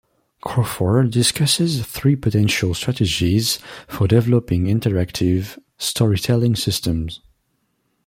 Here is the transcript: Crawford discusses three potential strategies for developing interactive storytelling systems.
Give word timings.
Crawford 0.41 1.11
discusses 1.11 1.85
three 1.85 2.15
potential 2.15 2.73
strategies 2.73 3.59
for 3.87 4.07
developing 4.07 4.63
interactive 4.63 5.59
storytelling 5.77 6.55
systems. 6.55 7.21